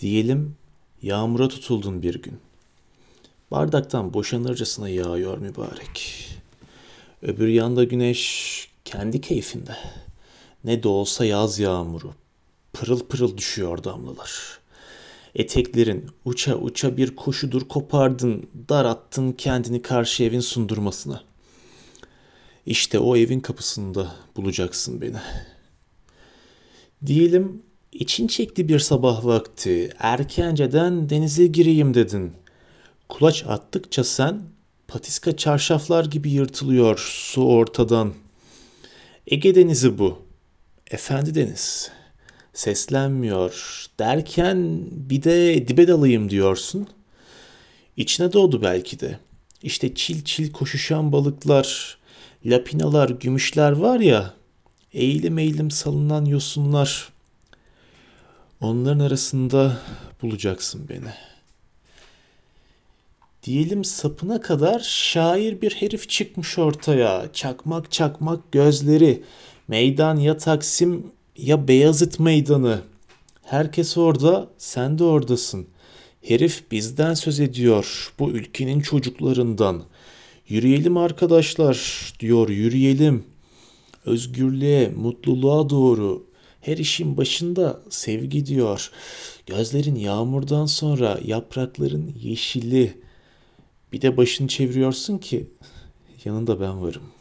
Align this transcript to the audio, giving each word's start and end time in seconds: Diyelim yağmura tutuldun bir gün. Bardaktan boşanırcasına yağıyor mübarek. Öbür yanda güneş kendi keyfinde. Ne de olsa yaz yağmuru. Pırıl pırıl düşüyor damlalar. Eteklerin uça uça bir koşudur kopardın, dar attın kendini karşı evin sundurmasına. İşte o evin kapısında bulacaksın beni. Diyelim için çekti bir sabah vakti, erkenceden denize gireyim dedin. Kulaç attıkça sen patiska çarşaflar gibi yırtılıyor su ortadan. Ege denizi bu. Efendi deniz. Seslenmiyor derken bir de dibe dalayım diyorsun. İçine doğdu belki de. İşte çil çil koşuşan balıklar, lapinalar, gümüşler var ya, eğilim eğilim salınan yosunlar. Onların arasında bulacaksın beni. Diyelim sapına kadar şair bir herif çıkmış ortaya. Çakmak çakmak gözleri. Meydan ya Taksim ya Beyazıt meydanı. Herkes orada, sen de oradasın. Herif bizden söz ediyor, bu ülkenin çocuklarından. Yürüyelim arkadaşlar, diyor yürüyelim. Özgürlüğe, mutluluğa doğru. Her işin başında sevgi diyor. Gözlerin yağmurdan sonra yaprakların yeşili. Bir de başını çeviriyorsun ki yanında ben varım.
Diyelim 0.00 0.56
yağmura 1.02 1.48
tutuldun 1.48 2.02
bir 2.02 2.22
gün. 2.22 2.38
Bardaktan 3.50 4.14
boşanırcasına 4.14 4.88
yağıyor 4.88 5.38
mübarek. 5.38 6.28
Öbür 7.22 7.48
yanda 7.48 7.84
güneş 7.84 8.68
kendi 8.84 9.20
keyfinde. 9.20 9.76
Ne 10.64 10.82
de 10.82 10.88
olsa 10.88 11.24
yaz 11.24 11.58
yağmuru. 11.58 12.14
Pırıl 12.72 13.00
pırıl 13.00 13.36
düşüyor 13.36 13.84
damlalar. 13.84 14.58
Eteklerin 15.34 16.10
uça 16.24 16.54
uça 16.54 16.96
bir 16.96 17.16
koşudur 17.16 17.68
kopardın, 17.68 18.48
dar 18.68 18.84
attın 18.84 19.32
kendini 19.32 19.82
karşı 19.82 20.24
evin 20.24 20.40
sundurmasına. 20.40 21.22
İşte 22.66 22.98
o 22.98 23.16
evin 23.16 23.40
kapısında 23.40 24.14
bulacaksın 24.36 25.00
beni. 25.00 25.16
Diyelim 27.06 27.62
için 27.92 28.26
çekti 28.26 28.68
bir 28.68 28.78
sabah 28.78 29.24
vakti, 29.24 29.90
erkenceden 29.98 31.10
denize 31.10 31.46
gireyim 31.46 31.94
dedin. 31.94 32.32
Kulaç 33.08 33.44
attıkça 33.48 34.04
sen 34.04 34.42
patiska 34.88 35.36
çarşaflar 35.36 36.04
gibi 36.04 36.30
yırtılıyor 36.30 36.98
su 36.98 37.46
ortadan. 37.46 38.14
Ege 39.26 39.54
denizi 39.54 39.98
bu. 39.98 40.18
Efendi 40.90 41.34
deniz. 41.34 41.90
Seslenmiyor 42.54 43.86
derken 43.98 44.80
bir 44.90 45.22
de 45.22 45.68
dibe 45.68 45.88
dalayım 45.88 46.30
diyorsun. 46.30 46.88
İçine 47.96 48.32
doğdu 48.32 48.62
belki 48.62 49.00
de. 49.00 49.18
İşte 49.62 49.94
çil 49.94 50.24
çil 50.24 50.52
koşuşan 50.52 51.12
balıklar, 51.12 51.98
lapinalar, 52.46 53.10
gümüşler 53.10 53.72
var 53.72 54.00
ya, 54.00 54.34
eğilim 54.92 55.38
eğilim 55.38 55.70
salınan 55.70 56.24
yosunlar. 56.24 57.08
Onların 58.60 58.98
arasında 58.98 59.78
bulacaksın 60.22 60.88
beni. 60.88 61.12
Diyelim 63.42 63.84
sapına 63.84 64.40
kadar 64.40 64.80
şair 64.80 65.60
bir 65.62 65.74
herif 65.74 66.08
çıkmış 66.08 66.58
ortaya. 66.58 67.32
Çakmak 67.32 67.92
çakmak 67.92 68.52
gözleri. 68.52 69.22
Meydan 69.68 70.16
ya 70.16 70.36
Taksim 70.36 71.06
ya 71.36 71.68
Beyazıt 71.68 72.20
meydanı. 72.20 72.80
Herkes 73.42 73.96
orada, 73.96 74.48
sen 74.58 74.98
de 74.98 75.04
oradasın. 75.04 75.66
Herif 76.22 76.70
bizden 76.70 77.14
söz 77.14 77.40
ediyor, 77.40 78.12
bu 78.18 78.30
ülkenin 78.30 78.80
çocuklarından. 78.80 79.82
Yürüyelim 80.48 80.96
arkadaşlar, 80.96 82.12
diyor 82.20 82.48
yürüyelim. 82.48 83.24
Özgürlüğe, 84.06 84.88
mutluluğa 84.88 85.70
doğru. 85.70 86.27
Her 86.60 86.76
işin 86.76 87.16
başında 87.16 87.80
sevgi 87.90 88.46
diyor. 88.46 88.90
Gözlerin 89.46 89.94
yağmurdan 89.94 90.66
sonra 90.66 91.20
yaprakların 91.24 92.14
yeşili. 92.22 93.00
Bir 93.92 94.00
de 94.00 94.16
başını 94.16 94.48
çeviriyorsun 94.48 95.18
ki 95.18 95.46
yanında 96.24 96.60
ben 96.60 96.82
varım. 96.82 97.17